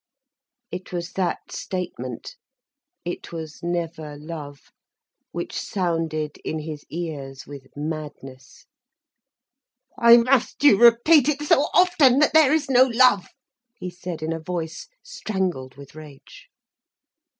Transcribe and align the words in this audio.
It 0.71 0.91
was 0.91 1.11
that 1.11 1.51
statement 1.51 2.35
"It 3.05 3.31
was 3.31 3.61
never 3.61 4.17
love," 4.17 4.71
which 5.31 5.53
sounded 5.53 6.39
in 6.43 6.57
his 6.57 6.87
ears 6.89 7.45
with 7.45 7.67
madness. 7.77 8.65
"Why 9.93 10.17
must 10.17 10.63
you 10.63 10.81
repeat 10.83 11.29
it 11.29 11.43
so 11.43 11.67
often, 11.75 12.17
that 12.17 12.33
there 12.33 12.51
is 12.51 12.67
no 12.67 12.85
love?" 12.85 13.27
he 13.77 13.91
said 13.91 14.23
in 14.23 14.33
a 14.33 14.39
voice 14.39 14.89
strangled 15.03 15.75
with 15.75 15.93
rage. 15.93 16.47